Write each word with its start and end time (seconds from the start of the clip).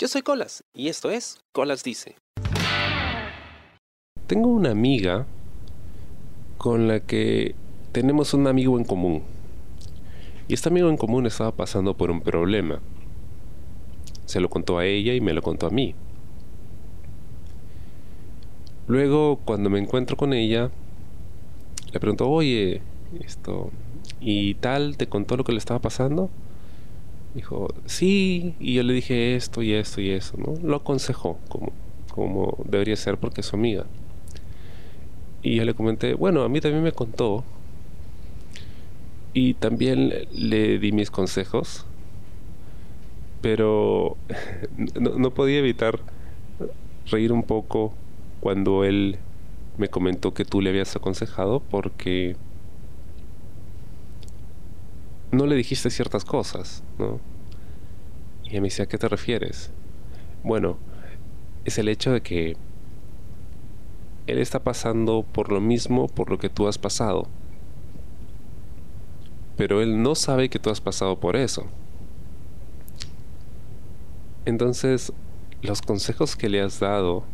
Yo 0.00 0.06
soy 0.06 0.22
Colas 0.22 0.62
y 0.72 0.86
esto 0.86 1.10
es 1.10 1.40
Colas 1.50 1.82
Dice. 1.82 2.14
Tengo 4.28 4.46
una 4.46 4.70
amiga 4.70 5.26
con 6.56 6.86
la 6.86 7.00
que 7.00 7.56
tenemos 7.90 8.32
un 8.32 8.46
amigo 8.46 8.78
en 8.78 8.84
común. 8.84 9.24
Y 10.46 10.54
este 10.54 10.68
amigo 10.68 10.88
en 10.88 10.96
común 10.96 11.26
estaba 11.26 11.50
pasando 11.50 11.96
por 11.96 12.12
un 12.12 12.20
problema. 12.20 12.78
Se 14.24 14.38
lo 14.38 14.48
contó 14.48 14.78
a 14.78 14.86
ella 14.86 15.14
y 15.14 15.20
me 15.20 15.32
lo 15.32 15.42
contó 15.42 15.66
a 15.66 15.70
mí. 15.70 15.96
Luego, 18.86 19.40
cuando 19.44 19.68
me 19.68 19.80
encuentro 19.80 20.16
con 20.16 20.32
ella, 20.32 20.70
le 21.92 21.98
pregunto, 21.98 22.30
oye, 22.30 22.82
esto, 23.18 23.72
¿y 24.20 24.54
tal 24.54 24.96
te 24.96 25.08
contó 25.08 25.36
lo 25.36 25.42
que 25.42 25.50
le 25.50 25.58
estaba 25.58 25.80
pasando? 25.80 26.30
Dijo, 27.34 27.68
sí, 27.86 28.54
y 28.58 28.74
yo 28.74 28.82
le 28.82 28.94
dije 28.94 29.36
esto 29.36 29.62
y 29.62 29.74
esto 29.74 30.00
y 30.00 30.10
eso, 30.10 30.36
¿no? 30.38 30.54
Lo 30.62 30.76
aconsejó 30.76 31.38
como, 31.48 31.72
como 32.14 32.58
debería 32.64 32.96
ser 32.96 33.18
porque 33.18 33.42
es 33.42 33.46
su 33.46 33.56
amiga. 33.56 33.86
Y 35.42 35.56
yo 35.56 35.64
le 35.64 35.74
comenté, 35.74 36.14
bueno, 36.14 36.42
a 36.42 36.48
mí 36.48 36.60
también 36.60 36.82
me 36.82 36.92
contó. 36.92 37.44
Y 39.34 39.54
también 39.54 40.12
le 40.32 40.78
di 40.78 40.92
mis 40.92 41.10
consejos. 41.10 41.84
Pero 43.40 44.16
no, 44.98 45.18
no 45.18 45.30
podía 45.30 45.58
evitar 45.58 46.00
reír 47.10 47.32
un 47.32 47.42
poco 47.42 47.92
cuando 48.40 48.84
él 48.84 49.18
me 49.76 49.88
comentó 49.88 50.34
que 50.34 50.44
tú 50.44 50.60
le 50.60 50.70
habías 50.70 50.94
aconsejado 50.96 51.60
porque 51.60 52.36
no 55.30 55.46
le 55.46 55.56
dijiste 55.56 55.90
ciertas 55.90 56.24
cosas, 56.24 56.82
¿no? 56.98 57.20
Y 58.44 58.54
me 58.60 58.68
decía, 58.68 58.84
¿a 58.84 58.88
qué 58.88 58.98
te 58.98 59.08
refieres? 59.08 59.70
Bueno, 60.42 60.78
es 61.64 61.78
el 61.78 61.88
hecho 61.88 62.12
de 62.12 62.22
que 62.22 62.56
él 64.26 64.38
está 64.38 64.62
pasando 64.62 65.24
por 65.30 65.52
lo 65.52 65.60
mismo 65.60 66.06
por 66.06 66.30
lo 66.30 66.38
que 66.38 66.48
tú 66.48 66.68
has 66.68 66.78
pasado. 66.78 67.28
Pero 69.56 69.82
él 69.82 70.02
no 70.02 70.14
sabe 70.14 70.48
que 70.48 70.58
tú 70.58 70.70
has 70.70 70.80
pasado 70.80 71.18
por 71.18 71.36
eso. 71.36 71.66
Entonces, 74.44 75.12
los 75.60 75.82
consejos 75.82 76.36
que 76.36 76.48
le 76.48 76.62
has 76.62 76.80
dado 76.80 77.24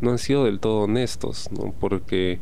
no 0.00 0.10
han 0.10 0.18
sido 0.18 0.44
del 0.44 0.58
todo 0.58 0.84
honestos, 0.84 1.48
¿no? 1.52 1.72
Porque 1.78 2.40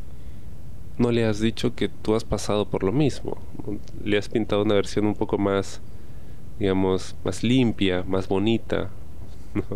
no 0.98 1.10
le 1.10 1.24
has 1.24 1.40
dicho 1.40 1.74
que 1.74 1.88
tú 1.88 2.14
has 2.14 2.24
pasado 2.24 2.66
por 2.66 2.82
lo 2.82 2.92
mismo. 2.92 3.38
Le 4.04 4.18
has 4.18 4.28
pintado 4.28 4.62
una 4.62 4.74
versión 4.74 5.06
un 5.06 5.14
poco 5.14 5.38
más, 5.38 5.80
digamos, 6.58 7.16
más 7.24 7.42
limpia, 7.42 8.04
más 8.06 8.28
bonita, 8.28 8.90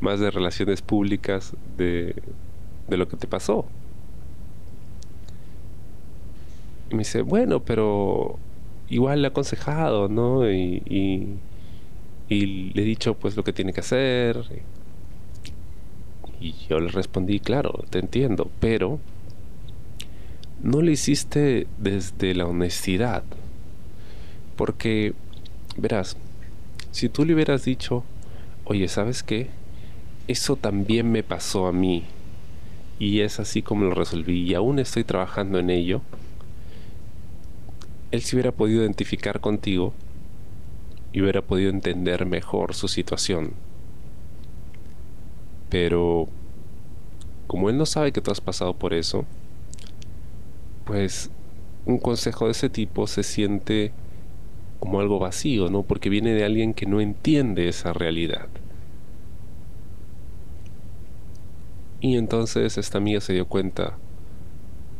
más 0.00 0.20
de 0.20 0.30
relaciones 0.30 0.82
públicas 0.82 1.54
de, 1.76 2.14
de 2.88 2.96
lo 2.96 3.08
que 3.08 3.16
te 3.16 3.26
pasó. 3.26 3.64
Y 6.90 6.94
me 6.94 7.00
dice, 7.00 7.22
bueno, 7.22 7.60
pero 7.60 8.38
igual 8.88 9.22
le 9.22 9.28
he 9.28 9.30
aconsejado, 9.30 10.08
¿no? 10.08 10.50
Y, 10.50 10.82
y, 10.86 11.38
y 12.28 12.46
le 12.74 12.82
he 12.82 12.84
dicho 12.84 13.14
pues 13.14 13.36
lo 13.36 13.44
que 13.44 13.52
tiene 13.52 13.72
que 13.72 13.80
hacer. 13.80 14.44
Y 16.40 16.54
yo 16.68 16.80
le 16.80 16.90
respondí, 16.90 17.40
claro, 17.40 17.84
te 17.90 17.98
entiendo, 17.98 18.50
pero 18.60 18.98
no 20.62 20.80
lo 20.80 20.90
hiciste 20.90 21.66
desde 21.78 22.34
la 22.34 22.46
honestidad. 22.46 23.24
Porque, 24.56 25.14
verás, 25.76 26.16
si 26.92 27.08
tú 27.08 27.24
le 27.24 27.34
hubieras 27.34 27.64
dicho, 27.64 28.04
oye, 28.64 28.86
¿sabes 28.88 29.22
qué? 29.22 29.48
Eso 30.28 30.56
también 30.56 31.10
me 31.10 31.22
pasó 31.22 31.66
a 31.66 31.72
mí. 31.72 32.04
Y 32.98 33.20
es 33.20 33.40
así 33.40 33.62
como 33.62 33.86
lo 33.86 33.94
resolví. 33.94 34.42
Y 34.42 34.54
aún 34.54 34.78
estoy 34.78 35.02
trabajando 35.02 35.58
en 35.58 35.70
ello. 35.70 36.00
Él 38.12 38.22
se 38.22 38.36
hubiera 38.36 38.52
podido 38.52 38.82
identificar 38.82 39.40
contigo 39.40 39.92
y 41.12 41.22
hubiera 41.22 41.42
podido 41.42 41.70
entender 41.70 42.24
mejor 42.24 42.74
su 42.74 42.86
situación. 42.86 43.54
Pero 45.70 46.28
como 47.46 47.68
él 47.68 47.78
no 47.78 47.86
sabe 47.86 48.12
que 48.12 48.20
tú 48.20 48.30
has 48.30 48.40
pasado 48.40 48.74
por 48.74 48.94
eso, 48.94 49.24
pues 50.84 51.30
un 51.86 51.98
consejo 51.98 52.46
de 52.46 52.52
ese 52.52 52.68
tipo 52.68 53.06
se 53.06 53.22
siente 53.22 53.92
como 54.80 55.00
algo 55.00 55.18
vacío, 55.18 55.68
¿no? 55.68 55.82
Porque 55.82 56.10
viene 56.10 56.32
de 56.32 56.44
alguien 56.44 56.74
que 56.74 56.86
no 56.86 57.00
entiende 57.00 57.68
esa 57.68 57.92
realidad. 57.92 58.48
Y 62.00 62.16
entonces 62.16 62.78
esta 62.78 62.98
amiga 62.98 63.20
se 63.20 63.32
dio 63.32 63.46
cuenta 63.46 63.96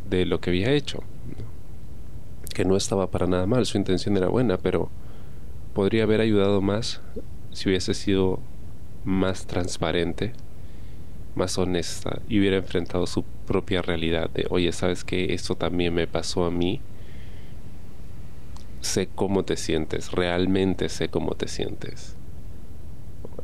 de 0.09 0.25
lo 0.25 0.41
que 0.41 0.50
había 0.50 0.70
hecho. 0.70 1.03
Que 2.54 2.64
no 2.64 2.76
estaba 2.76 3.10
para 3.10 3.26
nada 3.26 3.47
mal, 3.47 3.66
su 3.66 3.76
intención 3.76 4.16
era 4.16 4.28
buena, 4.28 4.59
pero 4.59 4.88
podría 5.75 6.04
haber 6.04 6.20
ayudado 6.20 6.60
más 6.60 7.00
si 7.50 7.69
hubiese 7.69 7.94
sido 7.94 8.38
más 9.04 9.47
transparente 9.47 10.32
más 11.34 11.56
honesta 11.59 12.20
y 12.28 12.38
hubiera 12.41 12.56
enfrentado 12.56 13.06
su 13.06 13.25
propia 13.47 13.82
realidad 13.82 14.31
de, 14.31 14.47
oye, 14.50 14.72
¿sabes 14.72 15.04
que 15.04 15.34
Esto 15.34 15.56
también 15.56 15.94
me 15.94 16.06
pasó 16.06 16.44
a 16.44 16.50
mí. 16.50 16.81
Sé 18.81 19.09
cómo 19.15 19.44
te 19.44 19.56
sientes, 19.56 20.10
realmente 20.12 20.88
sé 20.88 21.09
cómo 21.09 21.34
te 21.34 21.48
sientes. 21.48 22.16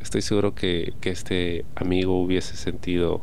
Estoy 0.01 0.21
seguro 0.21 0.53
que, 0.53 0.93
que 1.01 1.09
este 1.09 1.65
amigo 1.75 2.21
hubiese 2.21 2.55
sentido 2.55 3.21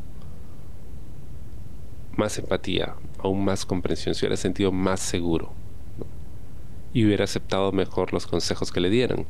más 2.17 2.39
empatía, 2.39 2.95
aún 3.19 3.45
más 3.45 3.67
comprensión, 3.67 4.15
se 4.15 4.25
hubiera 4.25 4.37
sentido 4.37 4.73
más 4.73 5.01
seguro 5.01 5.53
y 6.93 7.05
hubiera 7.05 7.25
aceptado 7.25 7.73
mejor 7.73 8.13
los 8.13 8.27
consejos 8.27 8.73
que 8.73 8.81
le 8.81 8.89
dieran. 8.89 9.27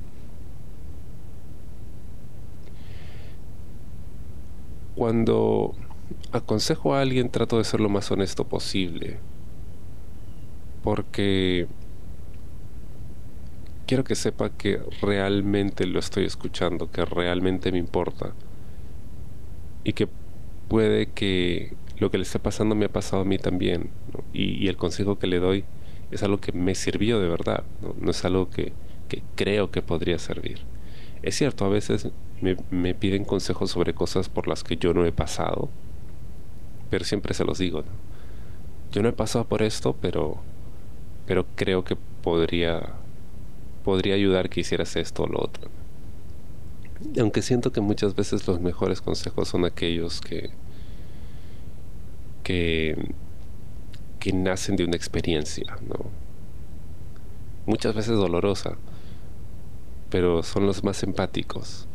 Cuando 4.96 5.74
aconsejo 6.32 6.94
a 6.94 7.00
alguien 7.00 7.30
trato 7.30 7.58
de 7.58 7.64
ser 7.64 7.80
lo 7.80 7.88
más 7.88 8.10
honesto 8.10 8.44
posible. 8.44 9.18
Porque 10.82 11.66
quiero 13.86 14.04
que 14.04 14.14
sepa 14.14 14.50
que 14.50 14.80
realmente 15.00 15.86
lo 15.86 15.98
estoy 15.98 16.24
escuchando, 16.24 16.90
que 16.90 17.04
realmente 17.04 17.72
me 17.72 17.78
importa. 17.78 18.32
Y 19.84 19.92
que 19.92 20.08
puede 20.68 21.06
que 21.06 21.74
lo 21.98 22.10
que 22.10 22.18
le 22.18 22.24
esté 22.24 22.38
pasando 22.38 22.74
me 22.74 22.86
ha 22.86 22.92
pasado 22.92 23.22
a 23.22 23.24
mí 23.24 23.38
también. 23.38 23.90
Y, 24.32 24.68
el 24.68 24.76
consejo 24.76 25.18
que 25.18 25.26
le 25.26 25.38
doy 25.38 25.64
es 26.10 26.22
algo 26.22 26.38
que 26.38 26.52
me 26.52 26.74
sirvió 26.74 27.20
de 27.20 27.28
verdad, 27.28 27.64
no, 28.00 28.10
es 28.10 28.24
algo 28.24 28.50
que, 28.50 28.72
que 29.08 29.22
creo 29.34 29.70
que 29.70 29.82
podría 29.82 30.18
servir. 30.18 30.60
Es 31.26 31.34
cierto, 31.34 31.64
a 31.64 31.68
veces 31.68 32.08
me, 32.70 32.94
piden 32.94 33.24
consejos 33.24 33.72
sobre 33.72 33.94
cosas 33.94 34.28
por 34.28 34.46
las 34.46 34.62
que 34.62 34.76
yo 34.76 34.94
no 34.94 35.04
he 35.04 35.10
pasado, 35.10 35.68
pero 36.88 37.04
siempre 37.04 37.34
se 37.34 37.44
los 37.44 37.58
digo. 37.58 37.82
Yo 38.92 39.02
no 39.02 39.08
he 39.08 39.12
pasado 39.12 39.44
por 39.44 39.60
esto, 39.62 39.96
pero, 40.00 40.36
pero 41.26 41.44
creo 41.56 41.82
que 41.82 41.96
podría, 41.96 42.92
podría 43.84 44.14
ayudar 44.14 44.48
que 44.48 44.60
hicieras 44.60 44.94
esto 44.94 45.24
o 45.24 45.26
lo 45.26 45.42
otro. 45.42 45.68
Aunque 47.18 47.42
siento 47.42 47.72
que 47.72 47.80
muchas 47.80 48.14
veces 48.14 48.46
los 48.46 48.60
mejores 48.60 49.00
consejos 49.00 49.48
son 49.48 49.64
aquellos 49.64 50.20
que, 50.20 50.50
que, 52.44 53.12
que 54.20 54.32
nacen 54.32 54.76
de 54.76 54.84
una 54.84 54.94
experiencia, 54.94 55.76
¿no? 55.88 56.08
Muchas 57.66 57.96
veces 57.96 58.14
dolorosa, 58.14 58.76
pero 60.16 60.42
son 60.42 60.64
los 60.64 60.82
más 60.82 61.02
empáticos 61.02 61.86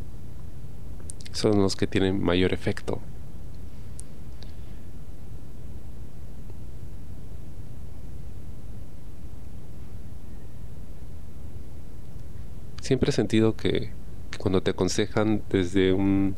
son 1.31 1.59
los 1.59 1.75
que 1.75 1.87
tienen 1.87 2.21
mayor 2.21 2.53
efecto. 2.53 3.01
Siempre 12.79 13.09
he 13.09 13.13
sentido 13.13 13.55
que, 13.55 13.89
cuando 14.37 14.61
te 14.61 14.69
aconsejan 14.69 15.41
desde 15.49 15.91
un, 15.91 16.35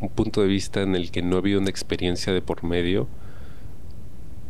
un 0.00 0.08
punto 0.08 0.40
de 0.40 0.46
vista 0.46 0.80
en 0.80 0.94
el 0.96 1.10
que 1.10 1.20
no 1.20 1.36
ha 1.36 1.40
habido 1.40 1.60
una 1.60 1.68
experiencia 1.68 2.32
de 2.32 2.40
por 2.40 2.64
medio, 2.64 3.08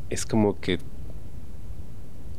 es 0.08 0.25
como 0.25 0.60
que 0.60 0.78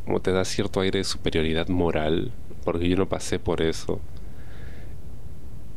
como 0.05 0.21
te 0.21 0.31
da 0.31 0.45
cierto 0.45 0.79
aire 0.79 0.99
de 0.99 1.03
superioridad 1.03 1.67
moral, 1.67 2.31
porque 2.67 2.89
yo 2.89 2.97
no 2.97 3.07
pasé 3.07 3.39
por 3.39 3.61
eso 3.61 4.01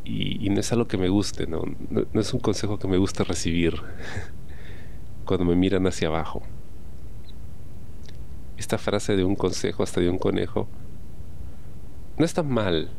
y, 0.05 0.51
no 0.51 0.59
es 0.59 0.73
algo 0.73 0.89
que 0.89 0.99
me 0.99 1.09
guste, 1.09 1.47
¿no? 1.47 1.63
¿no? 1.89 2.21
es 2.21 2.35
un 2.35 2.41
consejo 2.41 2.81
que 2.81 2.89
me 2.89 2.97
guste 2.97 3.23
recibir 3.23 3.81
cuando 5.25 5.45
me 5.45 5.55
miran 5.55 5.87
hacia 5.87 6.09
abajo. 6.09 6.43
Esta 8.57 8.77
frase 8.77 9.15
de 9.15 9.23
un 9.23 9.37
consejo 9.37 9.85
hasta 9.85 10.01
de 10.01 10.11
un 10.11 10.19
conejo 10.19 10.67
no 12.19 12.25
está 12.25 12.43
mal, 12.43 12.91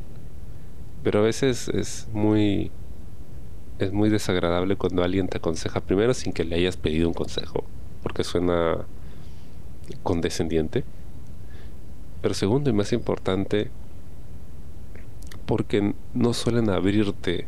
Pero 1.04 1.20
a 1.20 1.24
veces 1.24 1.68
es 1.68 2.08
muy 2.14 2.72
es 3.78 3.92
muy 3.92 4.10
desagradable 4.10 4.78
cuando 4.78 5.04
alguien 5.04 5.28
te 5.28 5.40
aconseja 5.40 5.82
primero 5.82 6.14
sin 6.14 6.32
que 6.32 6.46
le 6.46 6.56
hayas 6.56 6.78
pedido 6.78 7.10
un 7.10 7.14
consejo, 7.14 7.66
porque 8.04 8.24
suena 8.24 8.86
condescendiente. 10.02 10.86
Pero 12.21 12.33
segundo 12.33 12.69
y 12.69 12.73
más 12.73 12.94
importante, 12.94 13.69
porque 15.45 15.94
no 16.13 16.33
suelen 16.33 16.69
abrirte 16.69 17.47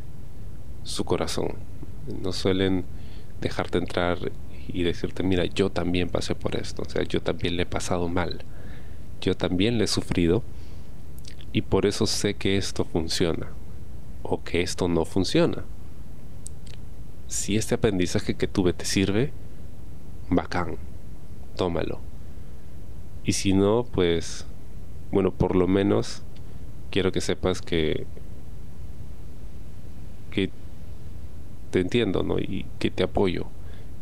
su 0.83 1.05
corazón, 1.05 1.53
no 2.21 2.33
suelen 2.33 2.85
dejarte 3.39 3.77
entrar 3.77 4.31
y 4.67 4.83
decirte, 4.83 5.23
mira, 5.23 5.45
yo 5.45 5.69
también 5.69 6.09
pasé 6.09 6.35
por 6.35 6.55
esto, 6.55 6.81
o 6.81 6.89
sea, 6.89 7.03
yo 7.03 7.21
también 7.21 7.55
le 7.55 7.63
he 7.63 7.67
pasado 7.67 8.09
mal, 8.09 8.39
yo 9.21 9.35
también 9.35 9.77
le 9.77 9.85
he 9.85 9.87
sufrido 9.87 10.43
y 11.51 11.61
por 11.61 11.85
eso 11.85 12.07
sé 12.07 12.33
que 12.33 12.57
esto 12.57 12.83
funciona 12.83 13.47
o 14.23 14.43
que 14.43 14.61
esto 14.61 14.87
no 14.87 15.05
funciona 15.05 15.63
si 17.33 17.57
este 17.57 17.73
aprendizaje 17.73 18.35
que 18.35 18.47
tuve 18.47 18.73
te 18.73 18.85
sirve, 18.85 19.33
bacán, 20.29 20.77
tómalo. 21.55 21.99
Y 23.25 23.33
si 23.33 23.53
no, 23.53 23.85
pues, 23.91 24.45
bueno, 25.13 25.31
por 25.31 25.55
lo 25.55 25.67
menos 25.67 26.23
quiero 26.91 27.11
que 27.11 27.21
sepas 27.21 27.61
que, 27.61 28.05
que 30.31 30.49
te 31.71 31.79
entiendo, 31.79 32.23
¿no? 32.23 32.39
Y 32.39 32.65
que 32.79 32.91
te 32.91 33.03
apoyo. 33.03 33.45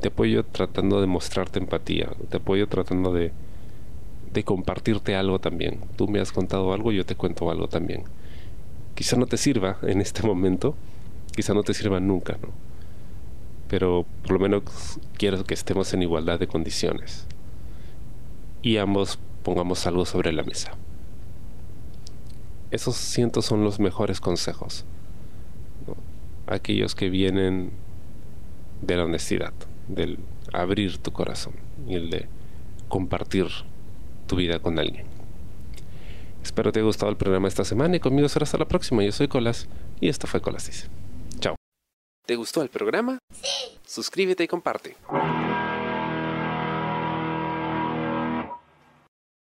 Te 0.01 0.07
apoyo 0.07 0.43
tratando 0.43 0.99
de 0.99 1.07
mostrarte 1.07 1.59
empatía, 1.59 2.09
te 2.29 2.37
apoyo 2.37 2.67
tratando 2.67 3.13
de, 3.13 3.31
de 4.33 4.43
compartirte 4.43 5.15
algo 5.15 5.39
también. 5.39 5.79
Tú 5.95 6.07
me 6.07 6.19
has 6.19 6.31
contado 6.31 6.73
algo, 6.73 6.91
yo 6.91 7.05
te 7.05 7.15
cuento 7.15 7.51
algo 7.51 7.67
también. 7.67 8.03
Quizá 8.95 9.15
no 9.17 9.27
te 9.27 9.37
sirva 9.37 9.77
en 9.83 10.01
este 10.01 10.23
momento, 10.23 10.75
quizá 11.35 11.53
no 11.53 11.61
te 11.61 11.75
sirva 11.75 11.99
nunca, 11.99 12.37
¿no? 12.41 12.49
pero 13.71 14.05
por 14.23 14.33
lo 14.33 14.39
menos 14.39 14.63
quiero 15.17 15.45
que 15.45 15.53
estemos 15.53 15.93
en 15.93 16.01
igualdad 16.01 16.37
de 16.37 16.45
condiciones 16.45 17.25
y 18.61 18.75
ambos 18.75 19.17
pongamos 19.43 19.87
algo 19.87 20.05
sobre 20.05 20.33
la 20.33 20.43
mesa. 20.43 20.73
Esos 22.71 22.95
siento 22.95 23.41
son 23.41 23.63
los 23.63 23.79
mejores 23.79 24.21
consejos, 24.21 24.85
aquellos 26.47 26.95
que 26.95 27.09
vienen 27.09 27.71
de 28.81 28.95
la 28.95 29.05
honestidad, 29.05 29.53
del 29.87 30.19
abrir 30.53 30.97
tu 30.97 31.11
corazón 31.11 31.53
y 31.87 31.95
el 31.95 32.09
de 32.09 32.27
compartir 32.87 33.47
tu 34.27 34.37
vida 34.37 34.59
con 34.59 34.79
alguien. 34.79 35.05
Espero 36.43 36.71
te 36.71 36.79
haya 36.79 36.87
gustado 36.87 37.11
el 37.11 37.17
programa 37.17 37.47
esta 37.47 37.65
semana 37.65 37.97
y 37.97 37.99
conmigo 37.99 38.27
será 38.29 38.43
hasta 38.43 38.57
la 38.57 38.67
próxima. 38.67 39.03
Yo 39.03 39.11
soy 39.11 39.27
Colas 39.27 39.67
y 39.99 40.09
esto 40.09 40.25
fue 40.27 40.41
Colas 40.41 40.65
Dice. 40.65 40.87
¿Te 42.25 42.35
gustó 42.35 42.61
el 42.61 42.69
programa? 42.69 43.17
Sí. 43.33 43.77
Suscríbete 43.85 44.43
y 44.43 44.47
comparte. 44.47 44.95